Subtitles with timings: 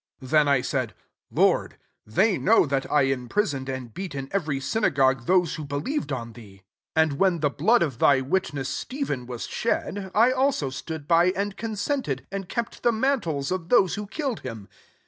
[0.19, 4.59] 19 Then I said, < Lord, they know that I imprisoned, and beat in every
[4.59, 6.63] synagogue, those who believed on thee.
[6.95, 7.67] 20 And when ^M ACTS XXIII.
[7.67, 12.25] the 4^ood of thjr witoess [Ste phen] wms shed, 1 also stood by, and consented,
[12.31, 14.67] and kept the mantles of those who killed him.?